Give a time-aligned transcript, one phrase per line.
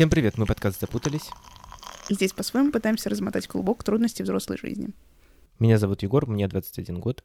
[0.00, 1.28] Всем привет, мы подкаст «Запутались».
[2.08, 4.94] Здесь по-своему пытаемся размотать клубок трудностей взрослой жизни.
[5.58, 7.22] Меня зовут Егор, мне 21 год.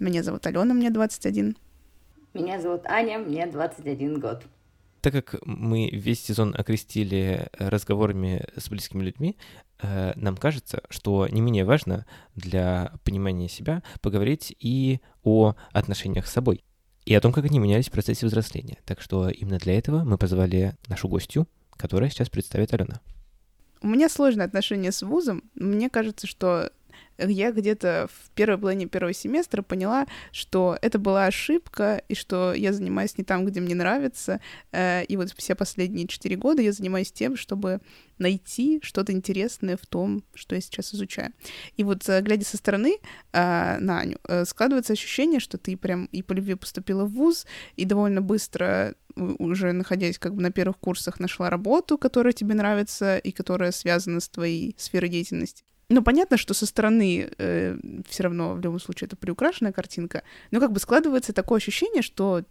[0.00, 1.56] Меня зовут Алена, мне 21.
[2.34, 4.42] Меня зовут Аня, мне 21 год.
[5.02, 9.36] Так как мы весь сезон окрестили разговорами с близкими людьми,
[9.80, 16.32] э, нам кажется, что не менее важно для понимания себя поговорить и о отношениях с
[16.32, 16.64] собой,
[17.04, 18.78] и о том, как они менялись в процессе взросления.
[18.84, 21.46] Так что именно для этого мы позвали нашу гостью,
[21.80, 23.00] которая сейчас представит Алена.
[23.82, 25.42] У меня сложные отношения с вузом.
[25.54, 26.70] Мне кажется, что
[27.28, 32.72] я где-то в первой половине первого семестра поняла, что это была ошибка, и что я
[32.72, 34.40] занимаюсь не там, где мне нравится.
[34.72, 37.80] Э, и вот все последние четыре года я занимаюсь тем, чтобы
[38.18, 41.32] найти что-то интересное в том, что я сейчас изучаю.
[41.76, 42.96] И вот, э, глядя со стороны
[43.32, 47.84] э, на Аню, складывается ощущение, что ты прям и по любви поступила в вуз, и
[47.84, 53.32] довольно быстро уже находясь как бы на первых курсах, нашла работу, которая тебе нравится и
[53.32, 55.64] которая связана с твоей сферой деятельности.
[55.90, 57.76] Ну, понятно, что со стороны э,
[58.08, 62.44] все равно в любом случае это приукрашенная картинка, но как бы складывается такое ощущение, что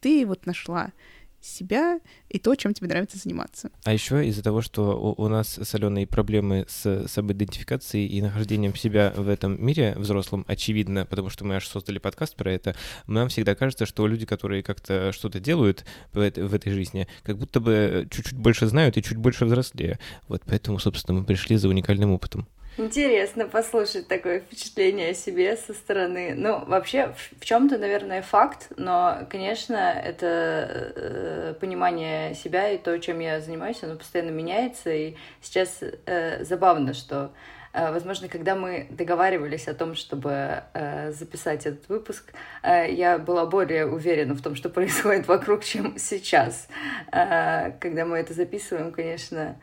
[0.00, 0.92] ты вот нашла
[1.40, 3.70] себя и то, чем тебе нравится заниматься.
[3.84, 8.76] А еще из-за того, что у, у нас с Аленой проблемы с самоидентификацией и нахождением
[8.76, 12.76] себя в этом мире взрослым, очевидно, потому что мы аж создали подкаст про это,
[13.06, 17.58] нам всегда кажется, что люди, которые как-то что-то делают в, в этой жизни, как будто
[17.58, 19.98] бы чуть-чуть больше знают и чуть больше взрослее.
[20.28, 22.46] Вот поэтому, собственно, мы пришли за уникальным опытом.
[22.78, 26.32] Интересно послушать такое впечатление о себе со стороны.
[26.34, 33.20] Ну, вообще, в чем-то, наверное, факт, но, конечно, это э, понимание себя и то, чем
[33.20, 34.90] я занимаюсь, оно постоянно меняется.
[34.90, 37.32] И сейчас э, забавно, что,
[37.74, 43.44] э, возможно, когда мы договаривались о том, чтобы э, записать этот выпуск, э, я была
[43.44, 46.68] более уверена в том, что происходит вокруг, чем сейчас.
[47.12, 49.58] Э, когда мы это записываем, конечно,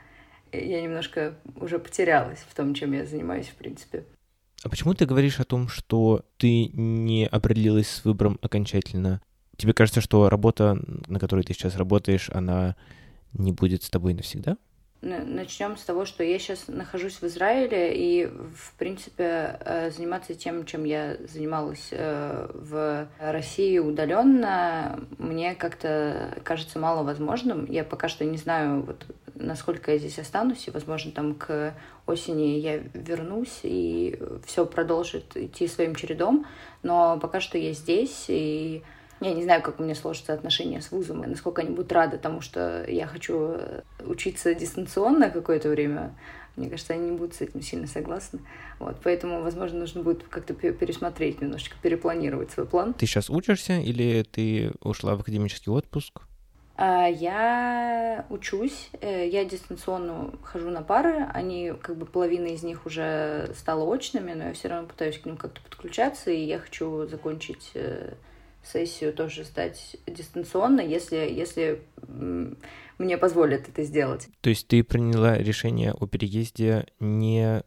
[0.52, 4.06] я немножко уже потерялась в том, чем я занимаюсь, в принципе.
[4.64, 9.22] А почему ты говоришь о том, что ты не определилась с выбором окончательно?
[9.56, 12.76] Тебе кажется, что работа, на которой ты сейчас работаешь, она
[13.34, 14.58] не будет с тобой навсегда?
[15.02, 20.66] Начнем с того, что я сейчас нахожусь в Израиле, и, в принципе, э, заниматься тем,
[20.66, 27.64] чем я занималась э, в России удаленно, мне как-то кажется маловозможным.
[27.66, 29.06] Я пока что не знаю, вот,
[29.40, 31.74] насколько я здесь останусь, и, возможно, там к
[32.06, 36.46] осени я вернусь, и все продолжит идти своим чередом,
[36.84, 38.84] но пока что я здесь, и
[39.22, 42.18] я не знаю, как у меня сложатся отношения с вузом, и насколько они будут рады
[42.18, 43.58] тому, что я хочу
[44.06, 46.16] учиться дистанционно какое-то время.
[46.56, 48.40] Мне кажется, они не будут с этим сильно согласны.
[48.80, 52.94] Вот, поэтому, возможно, нужно будет как-то пересмотреть, немножечко перепланировать свой план.
[52.94, 56.22] Ты сейчас учишься или ты ушла в академический отпуск?
[56.82, 62.86] А, я учусь, э, я дистанционно хожу на пары, они как бы половина из них
[62.86, 67.06] уже стала очными, но я все равно пытаюсь к ним как-то подключаться, и я хочу
[67.06, 68.14] закончить э,
[68.64, 71.82] сессию тоже сдать дистанционно, если, если
[72.98, 74.30] мне позволят это сделать.
[74.40, 77.62] То есть ты приняла решение о переезде не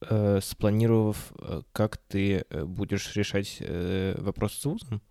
[0.00, 5.02] э, спланировав, э, как ты будешь решать э, вопрос с вузом?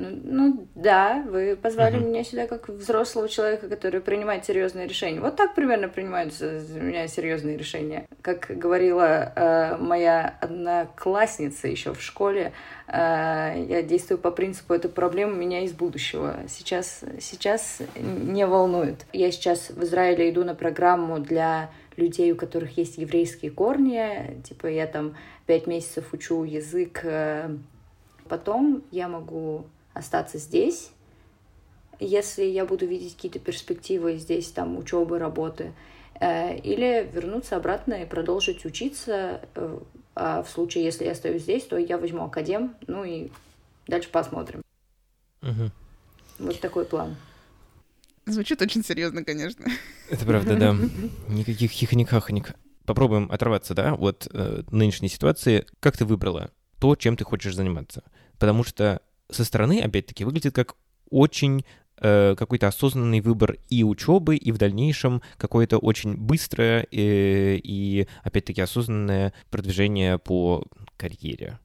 [0.00, 2.06] Ну, ну да, вы позвали uh-huh.
[2.06, 5.20] меня сюда как взрослого человека, который принимает серьезные решения.
[5.20, 8.06] Вот так примерно принимаются у меня серьезные решения.
[8.22, 12.52] Как говорила э, моя одноклассница еще в школе,
[12.88, 12.92] э,
[13.68, 16.36] я действую по принципу «это проблема меня из будущего».
[16.48, 19.04] Сейчас, сейчас не волнует.
[19.12, 24.40] Я сейчас в Израиле иду на программу для людей, у которых есть еврейские корни.
[24.44, 27.00] Типа я там пять месяцев учу язык.
[27.02, 27.54] Э,
[28.30, 29.66] потом я могу
[30.00, 30.90] остаться здесь,
[32.00, 35.72] если я буду видеть какие-то перспективы здесь, там, учебы, работы,
[36.18, 39.42] э, или вернуться обратно и продолжить учиться.
[39.54, 39.78] Э,
[40.16, 43.30] а в случае, если я остаюсь здесь, то я возьму академ, ну и
[43.86, 44.62] дальше посмотрим.
[45.42, 45.70] Угу.
[46.40, 47.16] Вот такой план.
[48.26, 49.66] Звучит очень серьезно, конечно.
[50.08, 50.76] Это правда, да.
[51.28, 52.54] Никаких хихоник-хахоник.
[52.84, 55.66] Попробуем оторваться, да, от э, нынешней ситуации.
[55.80, 58.02] Как ты выбрала то, чем ты хочешь заниматься?
[58.38, 59.00] Потому что
[59.32, 60.76] со стороны, опять-таки, выглядит как
[61.10, 61.64] очень
[62.00, 68.60] э, какой-то осознанный выбор и учебы, и в дальнейшем какое-то очень быстрое э, и, опять-таки,
[68.60, 70.64] осознанное продвижение по
[70.96, 71.58] карьере.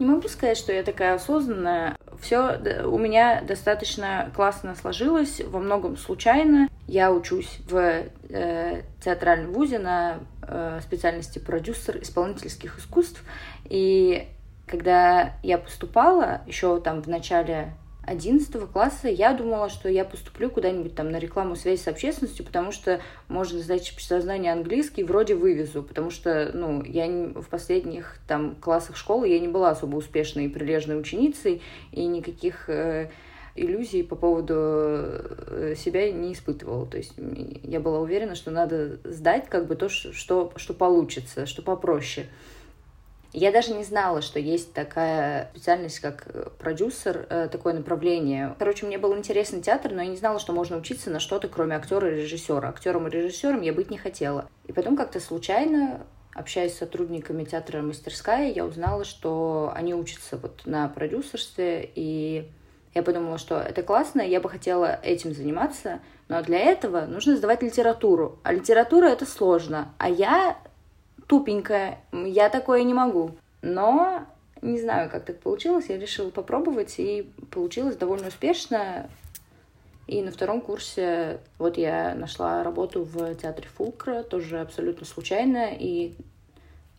[0.00, 1.98] Не могу сказать, что я такая осознанная.
[2.22, 6.70] Все у меня достаточно классно сложилось, во многом случайно.
[6.86, 13.22] Я учусь в э, театральном вузе на э, специальности продюсер исполнительских искусств.
[13.66, 14.26] И
[14.70, 17.74] когда я поступала, еще там в начале
[18.04, 22.70] 11 класса я думала, что я поступлю куда-нибудь там на рекламу связи с общественностью, потому
[22.70, 28.96] что можно сдать сознание английский, вроде вывезу, потому что, ну, я в последних там классах
[28.96, 33.10] школы я не была особо успешной и прилежной ученицей, и никаких э,
[33.56, 36.86] иллюзий по поводу э, себя не испытывала.
[36.86, 37.14] То есть
[37.64, 42.28] я была уверена, что надо сдать как бы то, что, что получится, что попроще.
[43.32, 48.56] Я даже не знала, что есть такая специальность, как э, продюсер, э, такое направление.
[48.58, 51.76] Короче, мне был интересен театр, но я не знала, что можно учиться на что-то, кроме
[51.76, 52.68] актера и режиссера.
[52.68, 54.48] Актером и режиссером я быть не хотела.
[54.66, 60.62] И потом как-то случайно общаясь с сотрудниками театра «Мастерская», я узнала, что они учатся вот
[60.64, 62.48] на продюсерстве, и
[62.94, 67.62] я подумала, что это классно, я бы хотела этим заниматься, но для этого нужно сдавать
[67.62, 68.38] литературу.
[68.42, 69.92] А литература— это сложно.
[69.98, 70.56] А я
[71.30, 73.36] тупенькая, я такое не могу.
[73.62, 74.26] Но
[74.62, 79.08] не знаю, как так получилось, я решила попробовать, и получилось довольно успешно.
[80.08, 86.14] И на втором курсе вот я нашла работу в театре Фулкра, тоже абсолютно случайно, и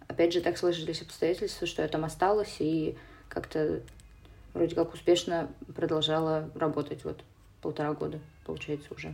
[0.07, 2.97] опять же так сложились обстоятельства, что я там осталась, и
[3.27, 3.81] как-то
[4.53, 7.19] вроде как успешно продолжала работать вот
[7.61, 9.13] полтора года, получается, уже.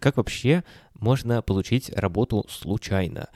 [0.00, 0.64] Как вообще
[0.94, 3.28] можно получить работу случайно?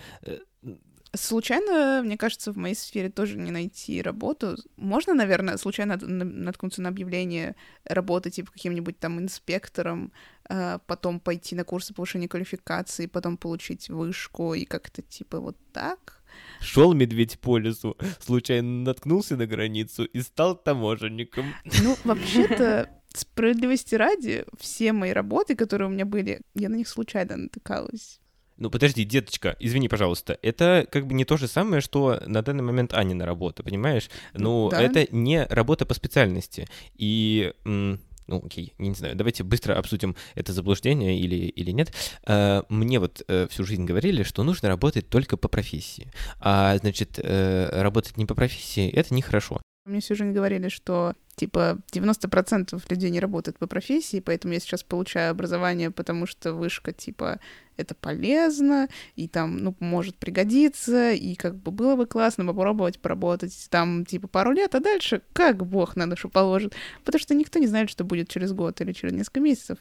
[1.15, 4.57] Случайно, мне кажется, в моей сфере тоже не найти работу.
[4.77, 7.55] Можно, наверное, случайно наткнуться на объявление
[7.85, 10.11] работы типа каким-нибудь там инспектором,
[10.49, 16.23] а, потом пойти на курсы повышения квалификации, потом получить вышку и как-то типа вот так.
[16.61, 21.45] Шел медведь по лесу, случайно наткнулся на границу и стал таможенником.
[21.83, 27.37] Ну, вообще-то, справедливости ради, все мои работы, которые у меня были, я на них случайно
[27.37, 28.22] натыкалась.
[28.63, 32.63] Ну подожди, деточка, извини, пожалуйста, это как бы не то же самое, что на данный
[32.63, 34.09] момент Анина работа, понимаешь?
[34.35, 34.81] Ну, да.
[34.81, 36.69] это не работа по специальности.
[36.95, 37.99] И ну,
[38.29, 41.93] окей, не знаю, давайте быстро обсудим это заблуждение или, или нет.
[42.25, 46.13] А, мне вот э, всю жизнь говорили, что нужно работать только по профессии.
[46.39, 49.61] А, значит, э, работать не по профессии— это нехорошо.
[49.85, 54.85] Мне всю жизнь говорили, что типа 90% людей не работают по профессии, поэтому я сейчас
[54.85, 57.41] получаю образование, потому что вышка типа
[57.77, 63.67] это полезно, и там, ну, может пригодиться, и как бы было бы классно попробовать поработать
[63.71, 67.67] там типа пару лет, а дальше как бог на душу положит, потому что никто не
[67.67, 69.79] знает, что будет через год или через несколько месяцев.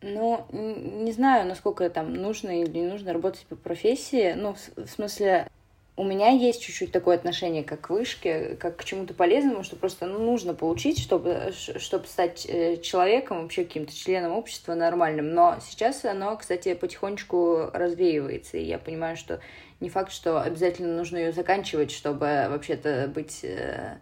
[0.00, 4.32] Ну, не знаю, насколько там нужно или не нужно работать по профессии.
[4.34, 5.48] Ну, в смысле,
[5.96, 10.06] у меня есть чуть-чуть такое отношение как к вышке, как к чему-то полезному, что просто
[10.06, 15.32] ну, нужно получить, чтобы, чтобы стать э, человеком, вообще каким-то членом общества нормальным.
[15.32, 19.40] Но сейчас оно, кстати, потихонечку развеивается, и я понимаю, что
[19.78, 23.98] не факт, что обязательно нужно ее заканчивать, чтобы вообще-то быть э,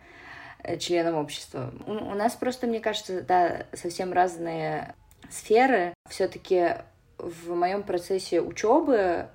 [0.79, 1.75] членом общества.
[1.87, 4.95] У, у нас просто, мне кажется, да, совсем разные
[5.31, 5.93] сферы.
[6.09, 6.77] Все-таки
[7.19, 9.27] в моем процессе учебы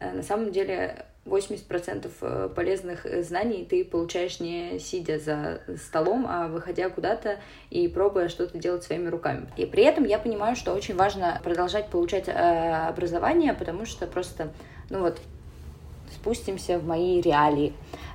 [0.00, 6.26] э, на самом деле 80% э, полезных э, знаний ты получаешь не сидя за столом,
[6.28, 7.38] а выходя куда-то
[7.70, 9.46] и пробуя что-то делать своими руками.
[9.56, 12.32] И при этом я понимаю, что очень важно продолжать получать э,
[12.88, 14.52] образование, потому что просто,
[14.90, 15.20] ну вот,
[16.12, 17.72] спустимся в мои реалии.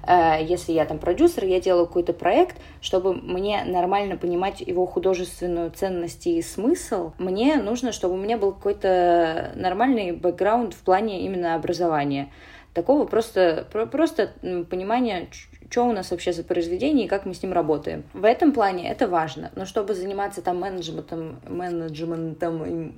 [0.07, 6.27] Если я там продюсер, я делаю какой-то проект, чтобы мне нормально понимать его художественную ценность
[6.27, 12.29] и смысл, мне нужно, чтобы у меня был какой-то нормальный бэкграунд в плане именно образования
[12.77, 14.34] такого просто, просто
[14.69, 15.29] понимания,
[15.67, 18.03] что у нас вообще за произведение и как мы с ним работаем.
[18.13, 19.51] В этом плане это важно.
[19.55, 22.93] Но чтобы заниматься там менеджментом, менеджментом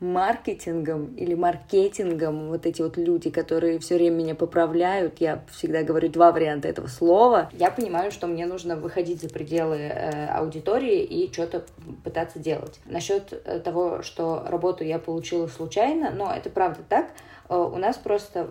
[0.00, 6.10] маркетингом или маркетингом, вот эти вот люди, которые все время меня поправляют, я всегда говорю
[6.10, 11.32] два варианта этого слова, я понимаю, что мне нужно выходить за пределы э, аудитории и
[11.32, 11.64] что-то
[12.04, 12.80] пытаться делать.
[12.84, 17.06] Насчет э, того, что работу я получила случайно, но это правда так,
[17.48, 18.50] э, у нас просто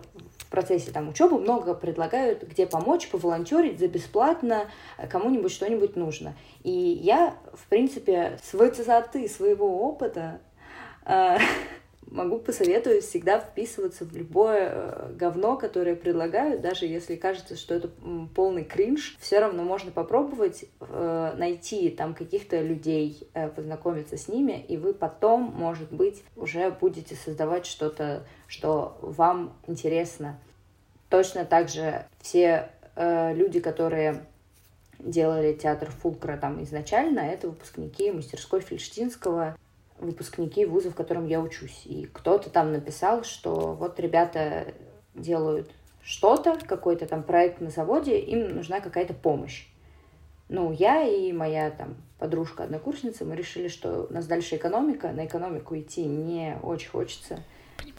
[0.54, 6.36] процессе там учебы много предлагают, где помочь, поволонтерить за бесплатно, э, кому-нибудь что-нибудь нужно.
[6.62, 10.40] И я, в принципе, с высоты своего опыта
[11.04, 11.38] э,
[12.10, 17.90] могу посоветовать всегда вписываться в любое э, говно, которое предлагают, даже если кажется, что это
[18.34, 24.64] полный кринж, все равно можно попробовать э, найти там каких-то людей, э, познакомиться с ними,
[24.68, 30.38] и вы потом, может быть, уже будете создавать что-то, что вам интересно.
[31.08, 34.24] Точно так же все люди, которые
[35.00, 39.56] делали театр Фулкра там изначально, это выпускники мастерской Фельштинского,
[39.98, 41.82] выпускники вуза, в котором я учусь.
[41.84, 44.74] И кто-то там написал, что вот ребята
[45.14, 45.70] делают
[46.02, 49.66] что-то, какой-то там проект на заводе, им нужна какая-то помощь.
[50.48, 55.26] Ну, я и моя там подружка, однокурсница, мы решили, что у нас дальше экономика, на
[55.26, 57.42] экономику идти не очень хочется.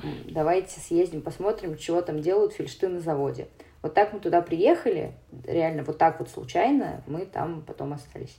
[0.01, 0.23] Понимаю.
[0.29, 3.47] Давайте съездим, посмотрим, чего там делают фельдшты на заводе.
[3.81, 8.37] Вот так мы туда приехали, реально вот так вот случайно мы там потом остались.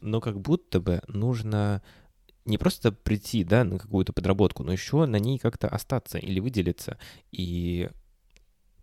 [0.00, 1.82] Но как будто бы нужно
[2.44, 6.98] не просто прийти, да, на какую-то подработку, но еще на ней как-то остаться или выделиться.
[7.30, 7.88] И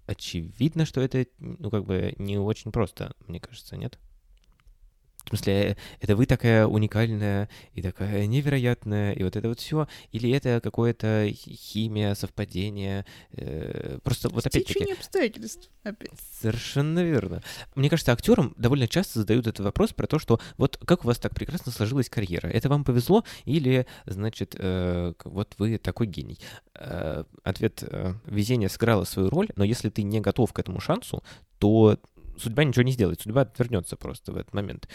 [0.06, 4.00] очевидно, что это, ну, как бы не очень просто, мне кажется, нет?
[5.27, 10.31] В смысле, это вы такая уникальная и такая невероятная, и вот это вот все, или
[10.31, 14.74] это какое-то химия, совпадение, э, просто вот опять-таки...
[14.74, 16.12] Течение обстоятельств, опять.
[16.39, 17.43] Совершенно верно.
[17.75, 21.19] Мне кажется, актерам довольно часто задают этот вопрос про то, что вот как у вас
[21.19, 22.48] так прекрасно сложилась карьера?
[22.48, 26.39] Это вам повезло или, значит, э, вот вы такой гений?
[26.74, 31.22] Э, ответ э, везение сыграло свою роль, но если ты не готов к этому шансу,
[31.60, 32.00] то
[32.38, 34.88] судьба ничего не сделает, судьба отвернется просто в этот момент.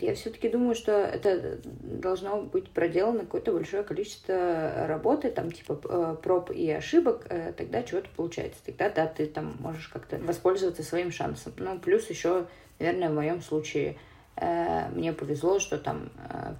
[0.00, 6.16] Я все-таки думаю, что это должно быть проделано какое-то большое количество работы, там типа э,
[6.22, 8.60] проб и ошибок, э, тогда чего-то получается.
[8.64, 11.52] Тогда, да, ты там можешь как-то воспользоваться своим шансом.
[11.58, 12.46] Ну, плюс еще,
[12.78, 13.98] наверное, в моем случае
[14.36, 16.10] э, мне повезло, что там,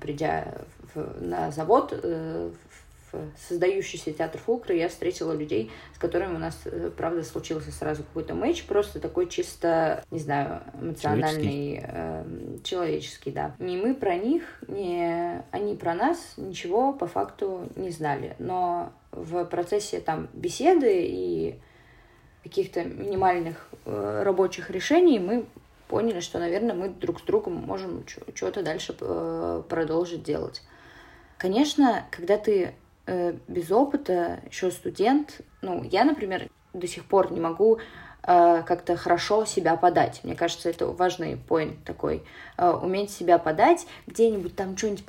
[0.03, 1.95] придя на завод,
[3.49, 8.35] создающийся театр фулкра я встретила людей, с которыми у нас, э, правда, случился сразу какой-то
[8.35, 13.55] матч, просто такой чисто, не знаю, эмоциональный, человеческий, э, человеческий да.
[13.59, 18.35] Ни мы про них, ни они про нас ничего по факту не знали.
[18.39, 21.61] Но в процессе там беседы и
[22.43, 25.47] каких-то минимальных э, рабочих решений мы
[25.89, 30.63] поняли, что, наверное, мы друг с другом можем что-то дальше э, продолжить делать.
[31.37, 32.73] Конечно, когда ты э,
[33.49, 37.81] без опыта, еще студент, ну, я, например, до сих пор не могу э,
[38.23, 40.21] как-то хорошо себя подать.
[40.25, 42.23] Мне кажется, это важный поинт такой.
[42.61, 45.07] Э, уметь себя подать, где-нибудь там что-нибудь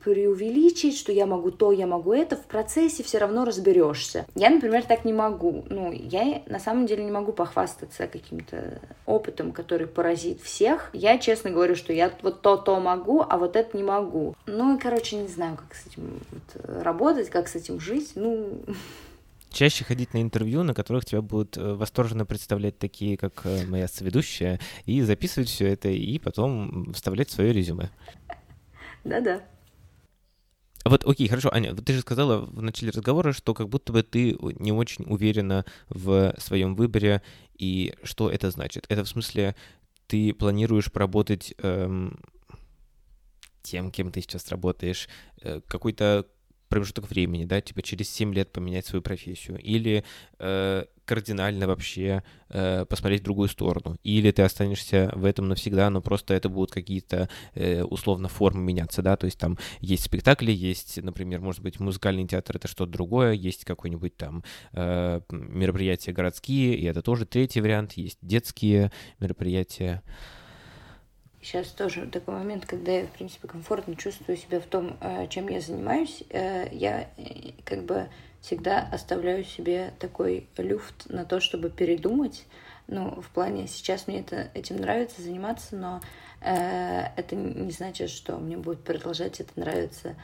[0.00, 4.26] преувеличить, что я могу то, я могу это, в процессе все равно разберешься.
[4.34, 5.64] Я, например, так не могу.
[5.70, 10.90] Ну, я на самом деле не могу похвастаться каким-то опытом, который поразит всех.
[10.92, 14.34] Я честно говорю, что я вот то-то могу, а вот это не могу.
[14.46, 18.12] Ну и, короче, не знаю, как с этим вот, работать, как с этим жить.
[18.16, 18.58] Ну,
[19.50, 23.88] чаще ходить на интервью, на которых тебя будут э, восторженно представлять такие, как э, моя
[23.88, 27.90] соведущая, и записывать все это, и потом вставлять свое резюме.
[29.04, 29.42] Да-да.
[30.84, 34.36] Вот, окей, хорошо, Аня, ты же сказала в начале разговора, что как будто бы ты
[34.40, 37.22] не очень уверена в своем выборе,
[37.54, 38.86] и что это значит?
[38.88, 39.54] Это в смысле,
[40.06, 42.18] ты планируешь поработать эм,
[43.62, 45.08] тем, кем ты сейчас работаешь,
[45.42, 46.26] э, какой-то
[46.68, 50.04] промежуток времени, да, типа через 7 лет поменять свою профессию, или
[50.38, 56.02] э, кардинально вообще э, посмотреть в другую сторону, или ты останешься в этом навсегда, но
[56.02, 61.02] просто это будут какие-то э, условно формы меняться, да, то есть там есть спектакли, есть,
[61.02, 64.44] например, может быть, музыкальный театр это что-то другое, есть какой-нибудь там
[64.74, 70.02] э, мероприятия городские, и это тоже третий вариант, есть детские мероприятия.
[71.48, 75.48] Сейчас тоже такой момент, когда я, в принципе, комфортно чувствую себя в том, э, чем
[75.48, 76.22] я занимаюсь.
[76.28, 78.10] Э, я э, как бы
[78.42, 82.44] всегда оставляю себе такой люфт на то, чтобы передумать.
[82.86, 86.02] Ну, в плане, сейчас мне это, этим нравится заниматься, но
[86.42, 90.16] э, это не значит, что мне будет продолжать это нравиться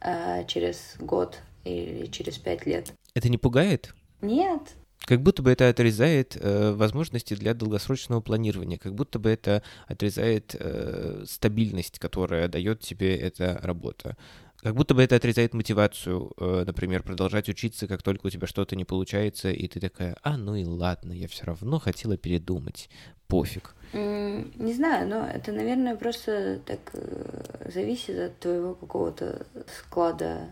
[0.00, 2.92] э, через год или через пять лет.
[3.14, 3.94] Это не пугает?
[4.20, 9.62] Нет, как будто бы это отрезает э, возможности для долгосрочного планирования, как будто бы это
[9.86, 14.16] отрезает э, стабильность, которая дает тебе эта работа.
[14.64, 18.76] Как будто бы это отрезает мотивацию, э, например, продолжать учиться, как только у тебя что-то
[18.76, 22.88] не получается, и ты такая, а, ну и ладно, я все равно хотела передумать,
[23.28, 23.74] пофиг.
[23.92, 29.46] Не знаю, но это, наверное, просто так э, зависит от твоего какого-то
[29.78, 30.48] склада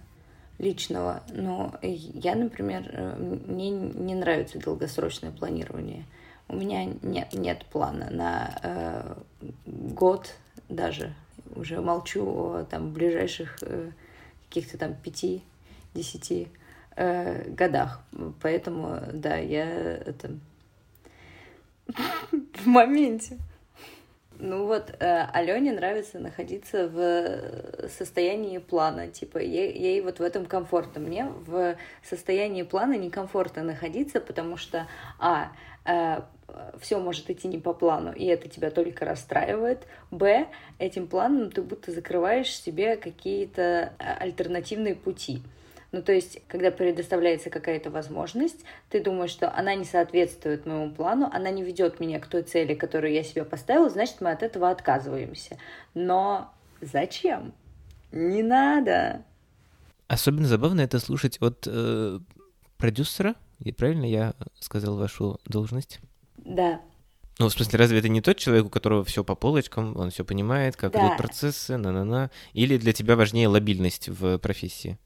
[0.63, 1.23] личного.
[1.29, 3.17] Но я, например, э,
[3.47, 6.05] мне не нравится долгосрочное планирование.
[6.49, 9.15] У меня нет, нет плана на э,
[9.67, 10.35] год
[10.69, 11.13] даже.
[11.55, 13.91] Уже молчу о там, ближайших э,
[14.49, 16.49] каких-то там пяти-десяти
[16.97, 18.03] э, годах.
[18.41, 20.39] Поэтому, да, я это
[22.55, 23.39] в моменте.
[24.45, 30.47] Ну вот, э, Алене нравится находиться в состоянии плана, типа ей, ей вот в этом
[30.47, 31.01] комфортно.
[31.01, 34.89] Мне в состоянии плана некомфортно находиться, потому что,
[35.21, 35.53] а,
[35.85, 36.23] э,
[36.81, 39.87] все может идти не по плану, и это тебя только расстраивает.
[40.11, 40.49] Б,
[40.81, 45.41] этим планом ты будто закрываешь себе какие-то э, альтернативные пути.
[45.93, 51.29] Ну, то есть, когда предоставляется какая-то возможность, ты думаешь, что она не соответствует моему плану,
[51.31, 54.71] она не ведет меня к той цели, которую я себе поставила, значит, мы от этого
[54.71, 55.59] отказываемся.
[55.93, 57.53] Но зачем?
[58.11, 59.23] Не надо.
[60.09, 62.19] Особенно забавно это слушать от э,
[62.79, 63.35] продюсера.
[63.59, 66.01] И правильно я сказал вашу должность?
[66.39, 66.81] Да.
[67.39, 70.25] Ну, в смысле, разве это не тот человек, у которого все по полочкам, он все
[70.25, 71.01] понимает, как Да.
[71.07, 72.31] идут процессы, на-на-на?
[72.55, 74.99] Или для тебя важнее лобильность в профессии?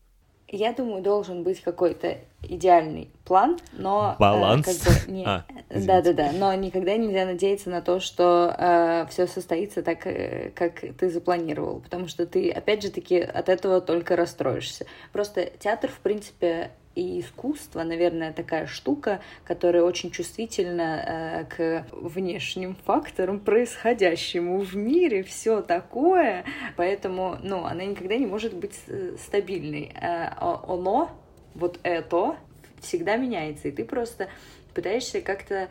[0.49, 4.15] Я думаю, должен быть какой-то идеальный план, но...
[4.17, 4.65] э, Баланс?
[4.65, 5.87] как бы не- А, извините.
[5.87, 11.81] Да-да-да, но никогда нельзя надеяться на то, что все состоится так, э, как ты запланировал,
[11.81, 14.87] потому что ты, опять же таки, от этого только расстроишься.
[15.13, 22.75] Просто театр, в принципе, и искусство, наверное, такая штука, которая очень чувствительна э, к внешним
[22.87, 26.45] факторам, происходящему в мире, все такое,
[26.77, 29.93] поэтому, ну, она никогда не может быть э, стабильной.
[29.95, 31.11] Э, оно,
[31.55, 32.37] вот это,
[32.81, 34.29] всегда меняется, и ты просто
[34.75, 35.69] пытаешься как-то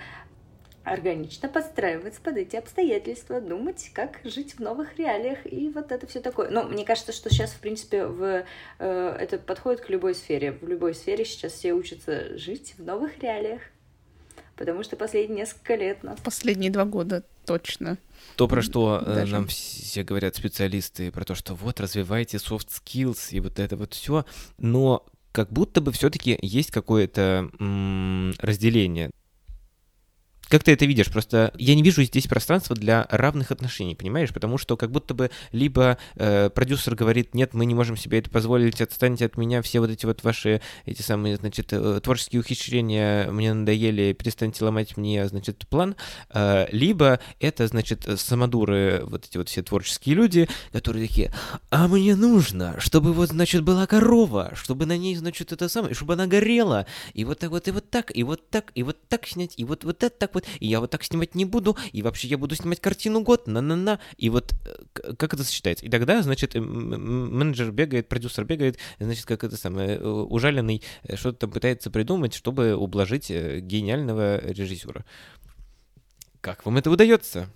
[0.86, 6.22] органично подстраиваться под эти обстоятельства, думать, как жить в новых реалиях и вот это все
[6.22, 6.50] такое.
[6.52, 8.46] Ну, мне кажется, что сейчас, в принципе, в,
[8.80, 10.52] э, это подходит к любой сфере.
[10.54, 13.62] В любой сфере сейчас все учатся жить в новых реалиях,
[14.56, 17.98] потому что последние несколько лет нас Последние два года точно.
[18.36, 19.34] То, про что э, Даже.
[19.34, 23.96] нам все говорят специалисты, про то, что вот развивайте soft skills и вот это вот
[23.96, 24.26] все,
[24.60, 29.10] но как будто бы все-таки есть какое-то м, разделение.
[30.50, 31.12] Как ты это видишь?
[31.12, 34.32] Просто я не вижу здесь пространства для равных отношений, понимаешь?
[34.32, 38.30] Потому что как будто бы либо э, продюсер говорит, нет, мы не можем себе это
[38.30, 43.30] позволить, отстаньте от меня, все вот эти вот ваши, эти самые, значит, э, творческие ухищрения
[43.32, 45.96] мне надоели, перестаньте ломать мне, значит, план.
[46.30, 51.34] Э, либо это, значит, самодуры, вот эти вот все творческие люди, которые такие,
[51.72, 56.14] а мне нужно, чтобы вот, значит, была корова, чтобы на ней, значит, это самое, чтобы
[56.14, 59.26] она горела, и вот так вот, и вот так, и вот так, и вот так
[59.26, 62.02] снять, и вот, вот это так вот, и я вот так снимать не буду, и
[62.02, 65.86] вообще я буду снимать картину год, на-на-на, и вот э, как это сочетается?
[65.86, 71.40] И тогда, значит, менеджер бегает, продюсер бегает, значит, как это самое, э, ужаленный, э, что-то
[71.40, 75.06] там пытается придумать, чтобы ублажить гениального режиссера.
[76.42, 77.50] Как вам это удается?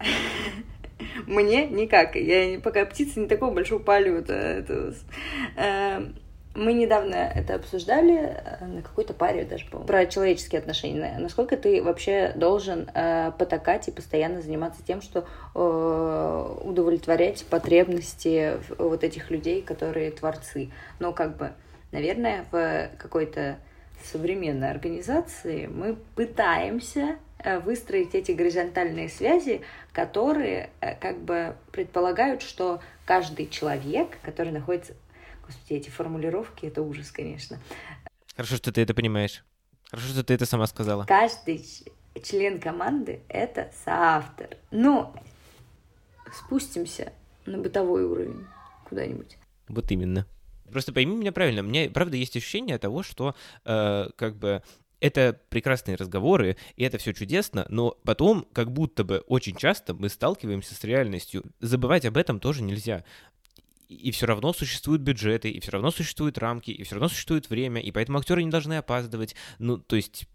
[1.26, 2.16] Мне никак.
[2.16, 4.94] Я пока птица не такого большого полета.
[6.54, 11.16] Мы недавно это обсуждали э, на какой-то паре даже, по про человеческие отношения.
[11.18, 19.04] Насколько ты вообще должен э, потакать и постоянно заниматься тем, что э, удовлетворять потребности вот
[19.04, 20.70] этих людей, которые творцы.
[20.98, 21.52] Но как бы,
[21.92, 23.58] наверное, в какой-то
[24.04, 29.60] современной организации мы пытаемся э, выстроить эти горизонтальные связи,
[29.92, 34.94] которые э, как бы предполагают, что каждый человек, который находится...
[35.50, 37.58] Господи, эти формулировки, это ужас, конечно.
[38.36, 39.44] Хорошо, что ты это понимаешь.
[39.90, 41.06] Хорошо, что ты это сама сказала.
[41.06, 41.66] Каждый
[42.22, 44.50] член команды— это соавтор.
[44.70, 45.12] Ну,
[46.32, 47.12] спустимся
[47.46, 48.46] на бытовой уровень
[48.88, 49.38] куда-нибудь.
[49.66, 50.24] Вот именно.
[50.70, 53.34] Просто пойми меня правильно, у меня правда есть ощущение того, что
[53.64, 54.62] э, как бы
[55.00, 60.08] это прекрасные разговоры, и это все чудесно, но потом как будто бы очень часто мы
[60.08, 61.42] сталкиваемся с реальностью.
[61.58, 63.04] Забывать об этом тоже нельзя.
[63.90, 67.80] И все равно существуют бюджеты, и все равно существуют рамки, и все равно существует время,
[67.80, 69.34] и поэтому актеры не должны опаздывать.
[69.58, 70.28] Ну, то есть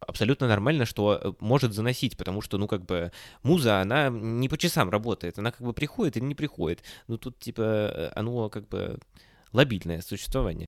[0.00, 4.58] абсолютно нормально, что э, может заносить, потому что, ну, как бы, муза, она не по
[4.58, 6.82] часам работает, она как бы приходит или не приходит.
[7.08, 8.98] Ну, тут, типа, э, оно как бы
[9.52, 10.66] лобильное существование.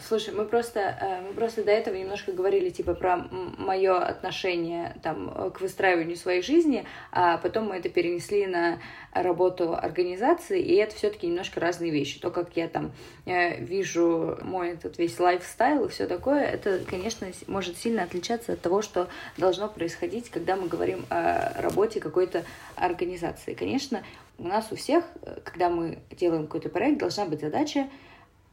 [0.00, 5.32] Слушай, мы просто, э, мы просто до этого немножко говорили типа про мое отношение там
[5.32, 8.80] э, к выстраиванию своей жизни, а потом мы это перенесли на
[9.12, 12.18] работу организации, и это все-таки немножко разные вещи.
[12.18, 12.90] То, как я там
[13.24, 18.60] э, вижу мой этот весь лайфстайл и все такое, это, конечно, может сильно отличаться от
[18.60, 19.06] того, что
[19.38, 23.54] должно происходить, когда мы говорим о работе какой-то организации.
[23.54, 24.02] Конечно,
[24.38, 25.04] у нас у всех,
[25.44, 27.88] когда мы делаем какой-то проект, должна быть задача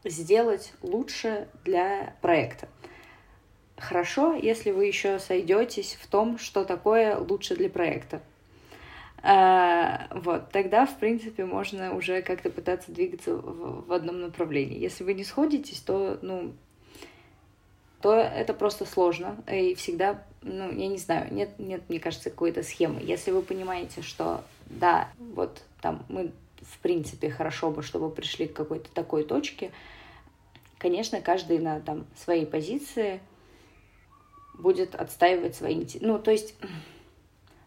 [0.04, 2.68] сделать лучше для проекта.
[3.78, 8.22] Хорошо, если вы еще сойдетесь в том, что такое лучше для проекта.
[9.24, 14.80] А, вот, тогда, в принципе, можно уже как-то пытаться двигаться в, в одном направлении.
[14.80, 16.54] Если вы не сходитесь, то, ну,
[18.02, 19.38] то это просто сложно.
[19.52, 23.02] И всегда, ну, я не знаю, нет, нет, мне кажется, какой-то схемы.
[23.02, 28.54] Если вы понимаете, что да, вот там мы в принципе хорошо бы, чтобы пришли к
[28.54, 29.71] какой-то такой точке,
[30.78, 33.21] конечно, каждый на там своей позиции
[34.54, 36.06] будет отстаивать свои интересы.
[36.06, 36.56] Ну, то есть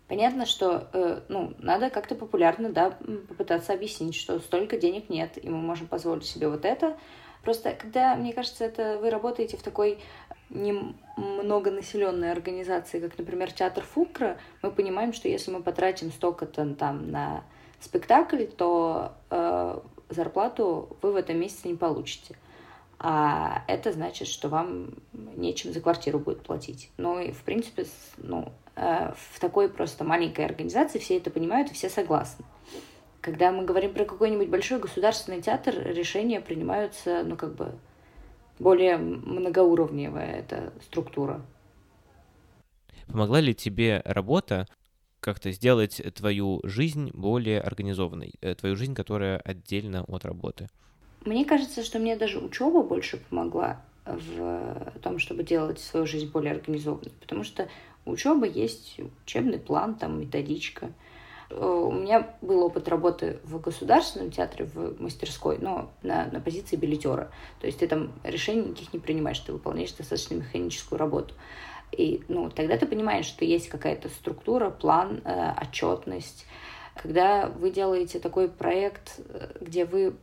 [0.06, 5.48] Понятно, что э, ну, надо как-то популярно да, попытаться объяснить, что столько денег нет, и
[5.48, 6.98] мы можем позволить себе вот это,
[7.44, 9.98] Просто когда, мне кажется, это вы работаете в такой
[10.48, 17.10] не многонаселенной организации, как, например, театр Фукра, мы понимаем, что если мы потратим столько-то там
[17.10, 17.44] на
[17.84, 22.36] спектакль, то э, зарплату вы в этом месяце не получите.
[22.98, 24.94] А это значит, что вам
[25.36, 26.90] нечем за квартиру будет платить.
[26.96, 27.86] Ну и, в принципе,
[28.18, 32.44] ну, э, в такой просто маленькой организации все это понимают и все согласны.
[33.20, 37.72] Когда мы говорим про какой-нибудь большой государственный театр, решения принимаются, ну, как бы,
[38.58, 41.42] более многоуровневая эта структура.
[43.06, 44.66] Помогла ли тебе работа
[45.24, 50.68] как-то сделать твою жизнь более организованной, э, твою жизнь, которая отдельно от работы?
[51.24, 56.52] Мне кажется, что мне даже учеба больше помогла в том, чтобы делать свою жизнь более
[56.52, 57.68] организованной, потому что
[58.04, 60.92] у учебы есть учебный план, там методичка.
[61.50, 67.30] У меня был опыт работы в государственном театре, в мастерской, но на, на позиции билетера.
[67.60, 71.34] То есть ты там решений никаких не принимаешь, ты выполняешь достаточно механическую работу.
[71.94, 76.46] И ну, тогда ты понимаешь, что есть какая-то структура, план, э, отчетность.
[76.94, 80.14] Когда вы делаете такой проект, э, где вы,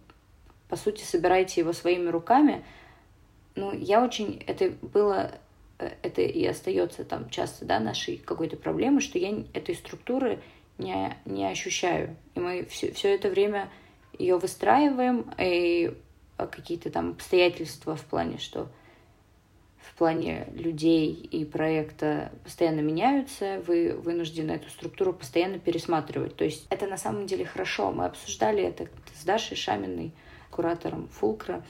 [0.69, 2.63] по сути, собираете его своими руками,
[3.55, 4.43] ну, я очень...
[4.47, 5.31] Это было...
[5.79, 10.39] Э, это и остается там часто, да, нашей какой-то проблемой, что я этой структуры
[10.77, 12.15] не, не ощущаю.
[12.36, 13.69] И мы все, все это время
[14.17, 15.93] ее выстраиваем, и
[16.38, 18.67] какие-то там обстоятельства в плане, что
[19.82, 26.36] в плане людей и проекта постоянно меняются, вы вынуждены эту структуру постоянно пересматривать.
[26.36, 27.91] То есть это на самом деле хорошо.
[27.91, 28.88] Мы обсуждали это
[29.20, 30.13] с Дашей Шаминой,
[30.50, 31.63] куратором Фулкра,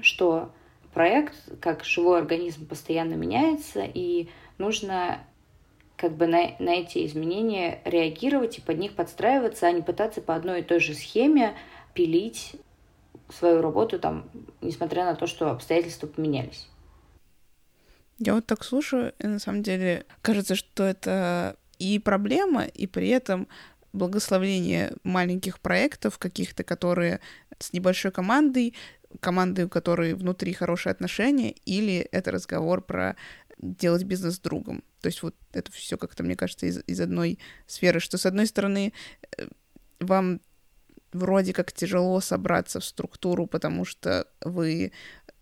[0.00, 0.50] что
[0.94, 5.18] проект, как живой организм, постоянно меняется, и нужно
[5.96, 10.34] как бы на, на эти изменения реагировать и под них подстраиваться, а не пытаться по
[10.34, 11.54] одной и той же схеме
[11.94, 12.56] пилить
[13.28, 14.24] свою работу, там,
[14.60, 16.68] несмотря на то, что обстоятельства поменялись.
[18.18, 23.08] Я вот так слушаю, и на самом деле кажется, что это и проблема, и при
[23.08, 23.48] этом
[23.92, 27.20] благословление маленьких проектов каких-то, которые
[27.58, 28.74] с небольшой командой,
[29.20, 33.16] команды, у которой внутри хорошие отношения, или это разговор про
[33.58, 34.82] делать бизнес с другом.
[35.00, 38.46] То есть вот это все как-то, мне кажется, из, из одной сферы, что с одной
[38.46, 38.92] стороны
[39.36, 39.48] э,
[40.00, 40.40] вам
[41.12, 44.92] вроде как тяжело собраться в структуру, потому что вы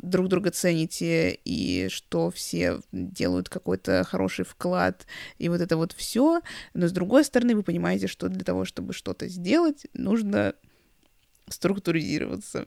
[0.03, 5.07] друг друга цените, и что все делают какой-то хороший вклад,
[5.39, 6.41] и вот это вот все.
[6.75, 10.55] Но с другой стороны, вы понимаете, что для того, чтобы что-то сделать, нужно
[11.49, 12.67] структуризироваться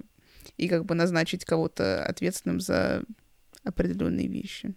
[0.58, 3.04] и как бы назначить кого-то ответственным за
[3.64, 4.76] определенные вещи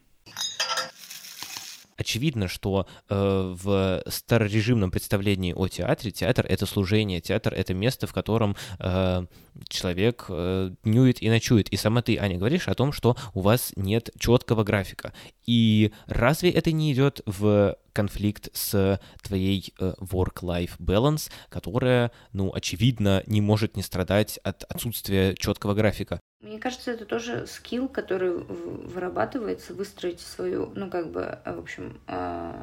[1.97, 8.13] очевидно, что э, в старорежимном представлении о театре театр— это служение, театр— это место, в
[8.13, 9.27] котором э,
[9.69, 11.69] человек э, днюет и ночует.
[11.69, 15.13] И сама ты, Аня, говоришь о том, что у вас нет четкого графика.
[15.47, 23.23] И разве это не идет в конфликт с твоей э, work-life balance, которая, ну, очевидно,
[23.27, 26.21] не может не страдать от отсутствия четкого графика?
[26.47, 32.63] Мне кажется, это тоже скилл, который вырабатывается, выстроить свою, ну, как бы, в общем, э,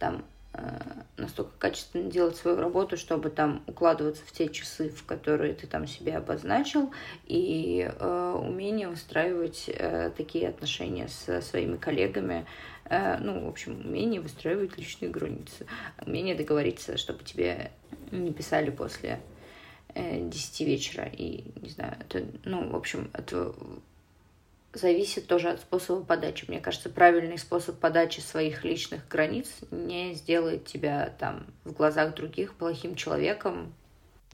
[0.00, 0.80] там Э,
[1.16, 5.86] настолько качественно делать свою работу, чтобы там укладываться в те часы, в которые ты там
[5.86, 6.92] себе обозначил,
[7.26, 12.46] и э, умение устраивать э, такие отношения со своими коллегами,
[12.86, 15.66] э, ну, в общем, умение выстраивать личные границы,
[16.04, 17.70] умение договориться, чтобы тебе
[18.10, 19.39] не писали после э,
[19.94, 23.54] 10 вечера, и, не знаю, это, ну, в общем, это
[24.72, 26.44] зависит тоже от способа подачи.
[26.48, 32.54] Мне кажется, правильный способ подачи своих личных границ не сделает тебя там в глазах других
[32.54, 33.72] плохим человеком.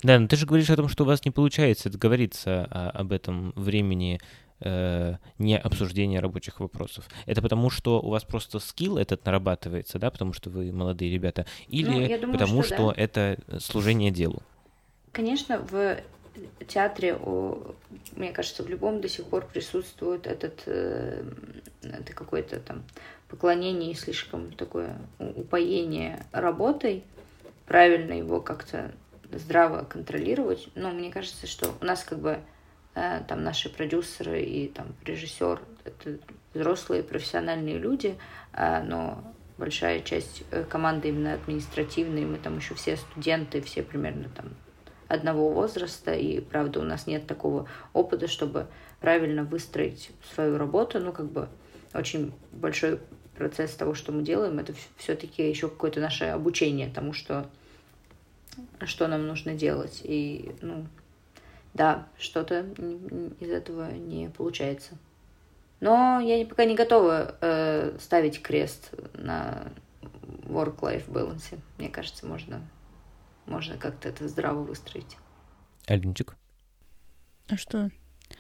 [0.03, 3.13] Да, но ты же говоришь о том, что у вас не получается договориться о, об
[3.13, 4.21] этом времени
[4.61, 7.09] э, не обсуждения рабочих вопросов.
[7.25, 11.47] Это потому, что у вас просто скилл этот нарабатывается, да, потому что вы молодые ребята,
[11.69, 13.03] или ну, думаю, потому, что, что да.
[13.03, 14.43] это служение делу?
[15.17, 15.97] Конечно, в
[16.69, 17.19] театре,
[18.17, 21.25] мне кажется, в любом до сих пор присутствует этот, э,
[21.83, 22.85] это какое-то там
[23.27, 27.03] поклонение и слишком такое упоение работой,
[27.65, 28.93] правильно его как-то
[29.33, 30.69] здраво контролировать.
[30.75, 32.41] Но мне кажется, что у нас как бы
[32.95, 36.19] э, там наши продюсеры и там режиссер это
[36.53, 38.19] взрослые профессиональные люди,
[38.53, 39.25] э, но
[39.57, 44.51] большая часть команды именно административной, мы там еще все студенты, все примерно там
[45.09, 48.67] одного возраста, и, правда, у нас нет такого опыта, чтобы
[49.01, 50.99] правильно выстроить свою работу.
[51.01, 51.49] Ну, как бы
[51.95, 53.01] очень большой
[53.37, 57.47] процесс того, что мы делаем, это все-таки еще какое-то наше обучение тому, что,
[58.85, 60.01] что нам нужно делать.
[60.03, 60.87] И, ну,
[61.75, 62.67] да, что-то
[63.41, 64.95] из этого не получается.
[65.81, 69.71] Но я пока не готова э, ставить крест на
[70.45, 71.59] work-life balance.
[71.77, 72.63] Мне кажется, можно,
[73.47, 75.17] можно как-то это здраво выстроить.
[75.87, 76.37] Алинчик?
[77.49, 77.91] А что?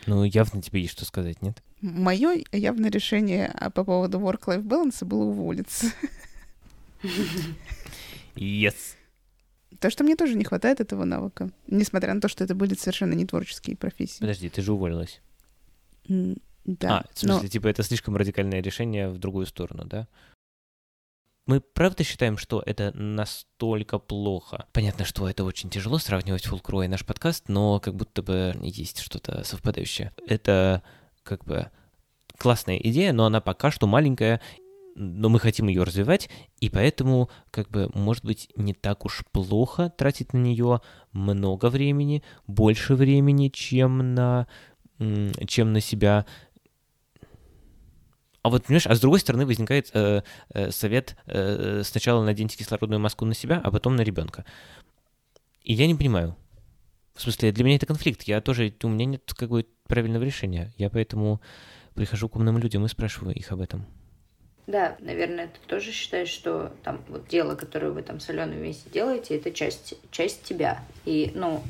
[0.06, 1.62] Ну, явно тебе есть что сказать, нет?
[1.80, 5.86] Мое явное решение а, по поводу work-life balance было уволиться.
[8.34, 8.74] Yes.
[9.78, 13.12] То, что мне тоже не хватает этого навыка, несмотря на то, что это были совершенно
[13.12, 14.20] не творческие профессии.
[14.20, 15.20] Подожди, ты же уволилась.
[16.08, 16.98] Да.
[16.98, 20.08] А, в смысле, но- типа, это слишком радикальное решение в другую сторону, да?
[21.46, 24.66] Мы правда считаем, что это настолько плохо?
[24.72, 28.98] Понятно, что это очень тяжело сравнивать Фулкро и наш подкаст, но как будто бы есть
[28.98, 30.12] что-то совпадающее.
[30.26, 30.82] Это
[31.22, 31.70] как бы
[32.36, 34.40] классная идея, но она пока что маленькая,
[34.96, 36.28] но мы хотим ее развивать,
[36.58, 40.80] и поэтому, как бы, может быть, не так уж плохо тратить на нее
[41.12, 44.48] много времени, больше времени, чем на,
[45.46, 46.26] чем на себя.
[48.46, 50.22] А вот, понимаешь, а с другой стороны возникает э,
[50.54, 54.44] э, совет э, сначала наденьте кислородную маску на себя, а потом на ребенка.
[55.64, 56.36] И я не понимаю.
[57.16, 58.22] В смысле, для меня это конфликт.
[58.22, 60.72] Я тоже, у меня нет как бы правильного решения.
[60.78, 61.40] Я поэтому
[61.94, 63.84] прихожу к умным людям и спрашиваю их об этом.
[64.68, 68.88] Да, наверное, ты тоже считаешь, что там вот дело, которое вы там с Аленой вместе
[68.90, 70.84] делаете, это часть, часть тебя.
[71.04, 71.64] И, ну,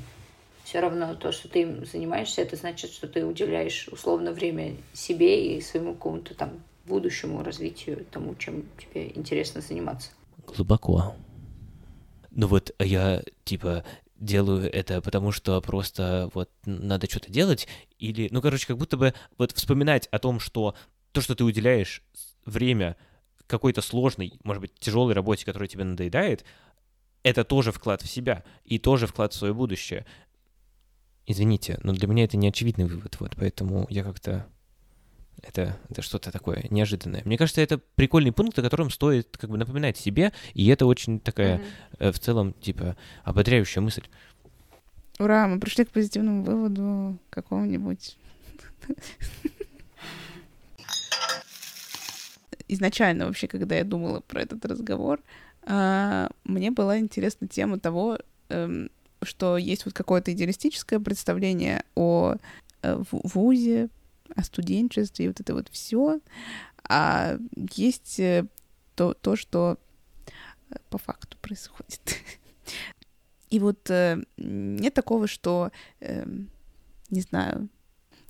[0.67, 5.57] все равно то, что ты им занимаешься, это значит, что ты уделяешь условно время себе
[5.57, 10.11] и своему какому-то там будущему развитию, тому, чем тебе интересно заниматься.
[10.45, 11.15] Глубоко.
[12.33, 13.85] Ну вот я, типа,
[14.17, 17.69] делаю это потому, что просто вот надо что-то делать,
[18.01, 20.75] или, ну, короче, как будто бы вот вспоминать о том, что
[21.13, 22.03] то, что ты уделяешь
[22.45, 22.97] время
[23.47, 26.45] какой-то сложной, может быть, тяжелой работе, которая тебе надоедает,
[27.27, 30.07] это тоже вклад в себя и тоже вклад в свое будущее.
[31.27, 34.47] Извините, но для меня это не очевидный вывод, вот, поэтому я как-то...
[35.43, 37.23] Это, это что-то такое неожиданное.
[37.25, 41.21] Мне кажется, это прикольный пункт, о котором стоит как бы напоминать себе, и это очень
[41.21, 41.61] такая,
[41.99, 44.05] э, в целом, типа, ободряющая мысль.
[45.19, 48.17] Ура, мы пришли к позитивному выводу какого-нибудь.
[52.69, 55.21] Изначально вообще, когда я думала про этот разговор,
[55.63, 58.91] а, мне была интересна тема того, эм,
[59.27, 62.37] что есть вот какое-то идеалистическое представление о
[62.83, 63.89] э, ву- вузе,
[64.35, 66.21] о студенчестве, и вот это вот все.
[66.89, 67.37] А
[67.75, 68.47] есть э,
[68.95, 69.79] то, то, что
[70.71, 72.01] э, по факту происходит.
[73.51, 73.89] И вот
[74.39, 76.51] нет такого, что, эм,
[77.11, 77.69] не знаю,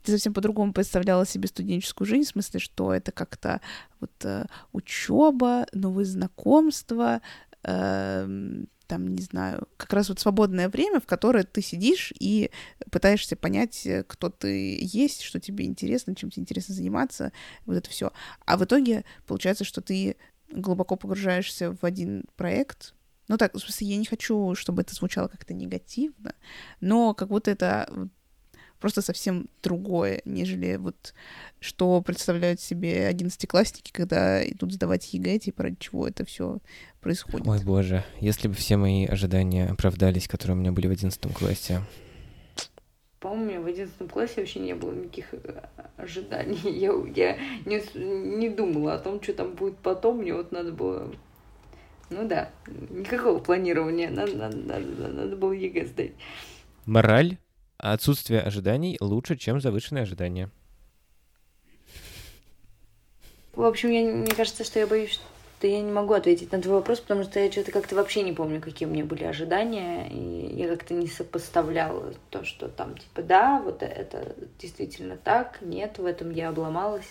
[0.02, 3.62] ты совсем по-другому представляла себе студенческую жизнь, в смысле, что это как-то
[3.98, 4.26] вот
[4.72, 7.22] учеба, новые знакомства,
[7.62, 12.50] эм, там, не знаю, как раз вот свободное время, в которое ты сидишь и
[12.90, 17.32] пытаешься понять, э, кто ты есть, что тебе интересно, чем тебе интересно заниматься,
[17.64, 18.12] вот это все.
[18.44, 20.16] А в итоге получается, что ты
[20.50, 22.94] глубоко погружаешься в один проект.
[23.28, 26.34] Ну так, в смысле, я не хочу, чтобы это звучало как-то негативно,
[26.80, 28.08] но как будто это
[28.86, 31.12] просто совсем другое, нежели вот
[31.58, 36.58] что представляют себе одиннадцатиклассники, когда идут сдавать ЕГЭ, типа ради чего это все
[37.00, 37.48] происходит.
[37.48, 41.80] Ой, боже, если бы все мои ожидания оправдались, которые у меня были в одиннадцатом классе.
[43.18, 45.64] По-моему, у меня в одиннадцатом классе вообще не было никаких э,
[45.96, 46.60] ожиданий.
[46.64, 50.18] Я, я не, не думала о том, что там будет потом.
[50.18, 51.12] Мне вот надо было...
[52.10, 52.50] Ну да,
[52.90, 54.10] никакого планирования.
[54.10, 56.12] Надо, надо, надо, надо было ЕГЭ сдать.
[56.84, 57.36] Мораль
[57.92, 60.50] отсутствие ожиданий лучше, чем завышенные ожидания.
[63.54, 65.18] В общем, я, мне кажется, что я боюсь,
[65.58, 68.32] что я не могу ответить на твой вопрос, потому что я что-то как-то вообще не
[68.32, 73.22] помню, какие у меня были ожидания, и я как-то не сопоставляла то, что там, типа,
[73.22, 77.08] да, вот это действительно так, нет, в этом я обломалась.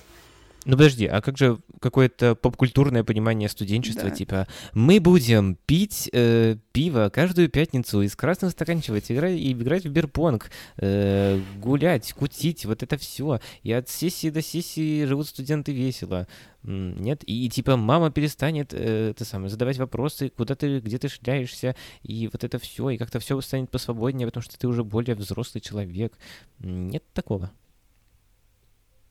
[0.65, 4.15] Ну подожди, а как же какое-то попкультурное понимание студенчества, Да.
[4.15, 9.89] типа мы будем пить э, пиво каждую пятницу из красных стаканчиков, играть и играть в
[9.89, 13.39] бирпонг, э, гулять, кутить, вот это все.
[13.61, 16.27] И от сессии до сессии живут студенты весело.
[16.63, 21.75] Нет, и, типа мама перестанет э, это самое, задавать вопросы, куда ты, где ты шляешься,
[22.01, 25.61] и вот это все, и как-то все станет посвободнее, потому что ты уже более взрослый
[25.61, 26.17] человек.
[26.57, 27.51] Нет такого.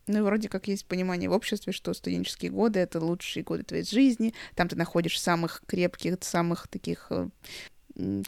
[0.06, 3.84] Ну и вроде как есть понимание в обществе, что студенческие годы— это лучшие годы твоей
[3.84, 4.34] жизни.
[4.54, 7.28] Там ты находишь самых крепких, самых таких э,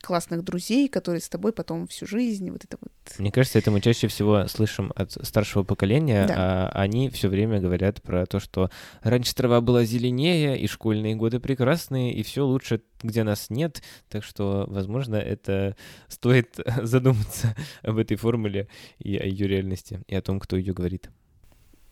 [0.01, 2.51] классных друзей, которые с тобой потом всю жизнь.
[2.51, 6.35] Вот это вот Мне кажется, это мы чаще всего слышим от старшего поколения, да.
[6.37, 8.71] а они все время говорят про то, что
[9.03, 13.83] раньше трава была зеленее, и школьные годы прекрасные, и все лучше, где нас нет.
[14.09, 15.77] Так что, возможно, это
[16.09, 21.11] стоит задуматься об этой формуле и о ее реальности, и о том, кто ее говорит.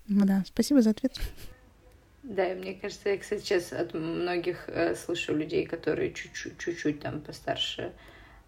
[0.07, 1.19] Да, спасибо за ответ.
[2.23, 7.01] Да, и мне кажется, я, кстати, сейчас от многих э, слышу людей, которые чуть-чуть, чуть-чуть
[7.01, 7.93] там постарше,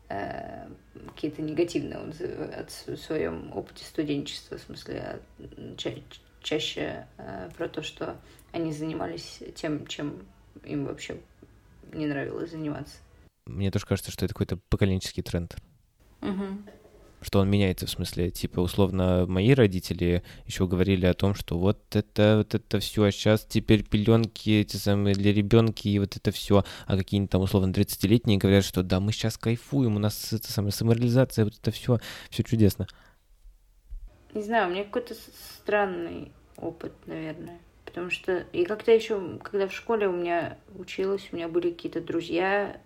[0.09, 0.67] э,
[1.15, 5.21] какие-то негативные отзывы от своем опыте студенчества, в смысле
[5.77, 5.91] ча
[6.41, 8.17] чаще э, про то, что
[8.53, 10.25] они занимались тем, чем
[10.65, 11.21] им вообще
[11.93, 12.97] не нравилось заниматься.
[13.47, 15.57] Мне тоже кажется, что это какой-то поколенческий тренд.
[16.23, 16.59] Угу
[17.23, 21.79] что он меняется в смысле, типа, условно, мои родители еще говорили о том, что вот
[21.95, 26.31] это, вот это все, а сейчас теперь пеленки эти самые для ребенки и вот это
[26.31, 30.51] все, а какие-нибудь там, условно, 30-летние говорят, что да, мы сейчас кайфуем, у нас это
[30.53, 31.99] самая самореализация, вот это все,
[32.31, 32.87] все чудесно.
[34.35, 37.59] Не знаю, у меня какой-то странный опыт, наверное.
[37.85, 42.03] Потому что и как-то еще, когда в школе у меня училась, у меня были какие-то
[42.03, 42.79] друзья,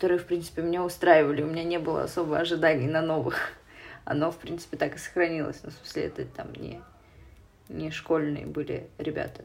[0.00, 1.42] которые, в принципе, меня устраивали.
[1.42, 3.52] У меня не было особо ожиданий на новых.
[4.06, 5.60] Оно, в принципе, так и сохранилось.
[5.62, 6.80] Ну, в смысле, это там не,
[7.68, 9.44] не школьные были ребята.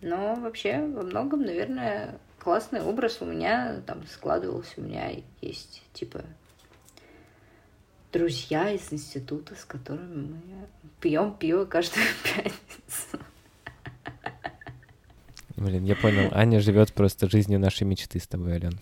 [0.00, 4.72] Но вообще, во многом, наверное, классный образ у меня там складывался.
[4.78, 5.10] У меня
[5.42, 6.22] есть, типа,
[8.14, 10.40] друзья из института, с которыми мы
[11.02, 13.18] пьем пиво каждую пятницу.
[15.56, 16.30] Блин, я понял.
[16.32, 18.80] Аня живет просто жизнью нашей мечты с тобой, Ален.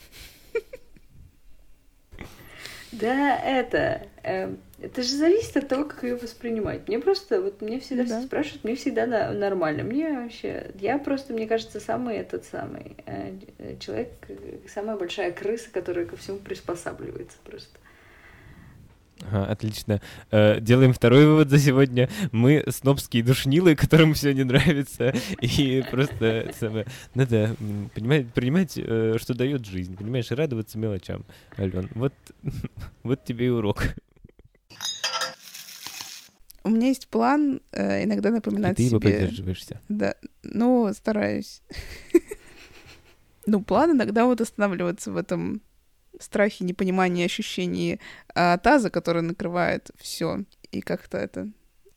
[2.93, 4.03] Да, это...
[4.23, 6.89] Э, это же зависит от того, как ее воспринимать.
[6.89, 8.19] Мне просто, вот мне всегда да.
[8.19, 9.85] все спрашивают, мне всегда на, нормально.
[9.85, 13.37] Мне вообще, я просто, мне кажется, самый этот самый э,
[13.79, 14.11] человек,
[14.69, 17.79] самая большая крыса, которая ко всему приспосабливается просто.
[19.21, 20.01] Ага, отлично.
[20.31, 22.09] Э, делаем второй вывод за сегодня.
[22.33, 25.15] Мы снобские душнилы, которым все не нравится.
[25.41, 27.57] И просто самое, надо
[27.95, 29.97] понимать, принимать, э, что дает жизнь.
[29.97, 31.25] Понимаешь, радоваться мелочам.
[31.59, 32.15] Ален, вот,
[33.03, 33.83] вот тебе и урок.
[36.65, 39.11] У меня есть план э, иногда напоминать и ты себе...
[39.11, 39.81] его поддерживаешься.
[39.89, 41.63] Да, ну, стараюсь.
[43.45, 45.63] Ну, план иногда вот останавливаться в этом
[46.23, 48.01] страхе, непонимании, ощущении
[48.35, 50.45] а, таза, который накрывает все.
[50.71, 51.49] И как-то это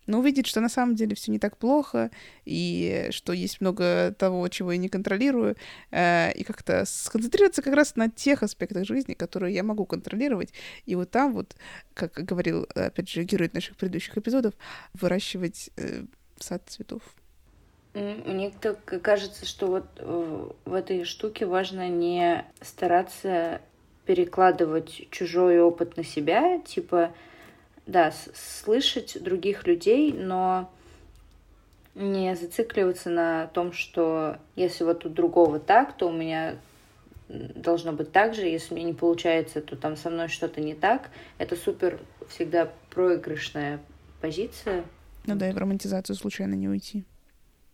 [0.07, 2.11] но увидеть, что на самом деле все не так плохо,
[2.45, 5.55] и что есть много того, чего я не контролирую,
[5.91, 10.53] э, и как-то сконцентрироваться как раз на тех аспектах жизни, которые я могу контролировать.
[10.85, 11.55] И вот там вот,
[11.93, 14.53] как говорил, опять же, герой наших предыдущих эпизодов,
[14.93, 16.03] выращивать э,
[16.39, 17.01] сад цветов.
[17.93, 23.61] Мне так кажется, что вот э, в этой штуке важно не стараться
[24.05, 27.11] перекладывать чужой опыт на себя, типа,
[27.85, 30.69] да, слышать других людей, но
[31.95, 36.57] не зацикливаться на том, что если вот у другого так, то у меня
[37.29, 41.09] должно быть так же, если мне не получается, то там со мной что-то не так.
[41.37, 43.79] Это супер всегда проигрышная
[44.21, 44.83] позиция.
[45.25, 47.03] Ну да, и в романтизацию случайно не уйти.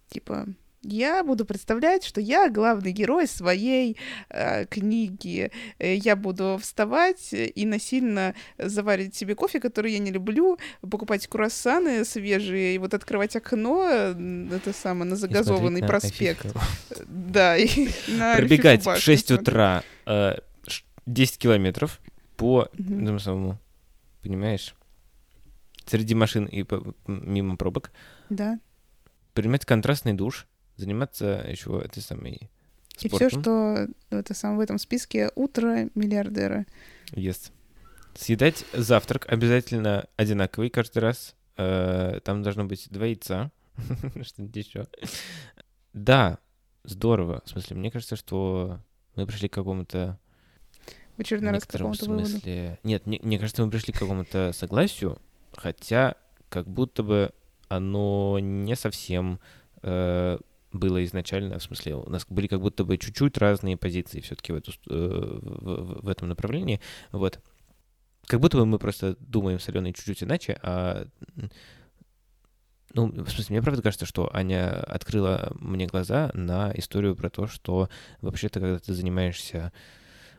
[0.09, 0.45] Типа,
[0.83, 3.97] я буду представлять, что я главный герой своей
[4.29, 5.51] э, книги.
[5.77, 12.03] Э, я буду вставать и насильно заварить себе кофе, который я не люблю, покупать круассаны
[12.03, 16.47] свежие, и вот открывать окно, это самое, на загазованный проспект.
[17.07, 20.37] Да, и на Пробегать в 6 утра э,
[21.05, 21.99] 10 километров
[22.37, 23.59] по этому самому,
[24.23, 24.73] понимаешь?
[25.85, 26.65] Среди машин и
[27.05, 27.91] мимо пробок.
[28.29, 28.59] Да.
[29.33, 32.49] Принимать контрастный душ заниматься еще этой самой
[32.95, 33.27] спортом.
[33.27, 36.65] И все, что это сам в этом списке утро миллиардера.
[37.11, 37.51] Есть.
[38.13, 41.35] Съедать завтрак обязательно одинаковый каждый раз.
[41.57, 43.51] Э, там должно быть два яйца.
[44.21, 44.87] Что-нибудь еще.
[45.93, 46.39] Да,
[46.83, 47.41] здорово.
[47.45, 48.79] В смысле, мне кажется, что
[49.15, 50.19] мы пришли к какому-то
[51.17, 52.61] в очередной раз к какому-то смысле...
[52.61, 52.79] Выводу.
[52.83, 55.19] Нет, мне, мне кажется, мы пришли к какому-то согласию,
[55.53, 56.15] хотя
[56.49, 57.31] как будто бы
[57.67, 59.39] оно не совсем
[59.83, 60.37] э,
[60.71, 64.55] было изначально, в смысле, у нас были как будто бы чуть-чуть разные позиции все-таки в,
[64.55, 66.79] эту, э, в, в этом направлении,
[67.11, 67.39] вот.
[68.27, 71.07] Как будто бы мы просто думаем с Аленой чуть-чуть иначе, а
[72.93, 77.47] ну, в смысле, мне правда кажется, что Аня открыла мне глаза на историю про то,
[77.47, 79.71] что вообще-то, когда ты занимаешься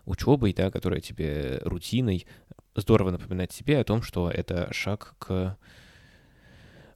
[0.04, 2.26] учебой, да, которая тебе рутиной,
[2.74, 5.56] здорово напоминать себе о том, что это шаг к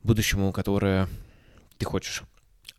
[0.02, 1.08] будущему, которое
[1.78, 2.22] ты хочешь.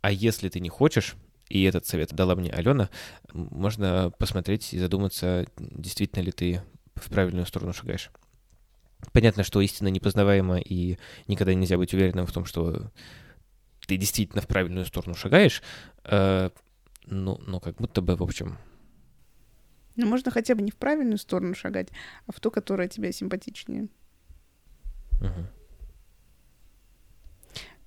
[0.07, 1.17] А если ты не хочешь,
[1.49, 2.89] и этот совет дала мне Алена,
[3.33, 6.61] можно посмотреть и задуматься, действительно ли ты
[6.95, 8.09] в правильную сторону шагаешь.
[9.11, 10.97] Понятно, что истина непознаваема, и
[11.27, 12.89] никогда нельзя быть уверенным в том, что
[13.85, 15.61] ты действительно в правильную сторону шагаешь.
[16.05, 16.51] Э,
[17.05, 18.57] ну, ну, как будто бы, в общем...
[19.97, 21.89] Ну, можно хотя бы не в правильную сторону шагать,
[22.27, 23.89] а в ту, которая тебе симпатичнее.
[25.19, 25.56] Угу.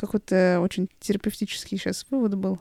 [0.01, 2.59] Какой-то очень терапевтический сейчас вывод был.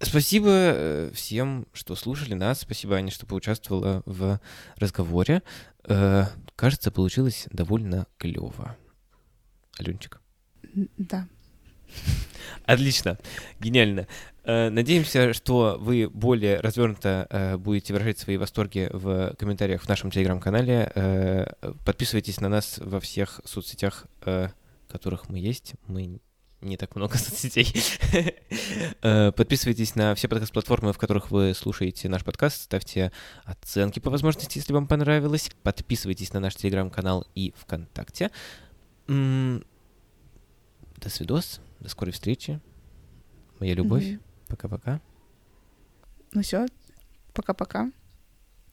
[0.00, 2.60] Спасибо э, всем, что слушали нас.
[2.60, 4.38] Спасибо, Аня, что поучаствовала в
[4.76, 5.42] разговоре.
[5.84, 8.76] Э, кажется, получилось довольно клево.
[9.78, 10.20] Аленчик.
[10.98, 11.26] Да.
[12.66, 13.18] Отлично,
[13.58, 14.08] гениально.
[14.44, 21.56] Э, надеемся, что вы более развернуто будете выражать свои восторги в комментариях в нашем телеграм-канале.
[21.86, 24.06] Подписывайтесь на нас во всех соцсетях,
[24.92, 25.74] которых мы есть.
[25.86, 26.20] Мы
[26.60, 27.66] не так много соцсетей.
[29.02, 32.62] Э, подписывайтесь на все подкаст-платформы, в которых вы слушаете наш подкаст.
[32.62, 33.10] Ставьте
[33.44, 35.50] оценки по возможности, если вам понравилось.
[35.62, 38.30] Подписывайтесь на наш телеграм-канал и ВКонтакте.
[39.08, 39.62] До
[41.08, 41.60] свидос.
[41.80, 42.60] До скорой встречи.
[43.58, 44.18] Моя любовь.
[44.46, 45.00] Пока-пока.
[46.32, 46.66] Ну все.
[47.32, 47.90] Пока-пока.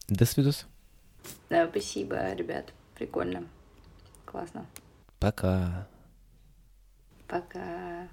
[0.08, 0.68] До свидос.
[1.50, 2.74] Да, спасибо, ребят.
[2.96, 3.46] Прикольно.
[4.26, 4.66] Классно.
[5.20, 5.88] Пока.
[7.30, 8.10] Пока.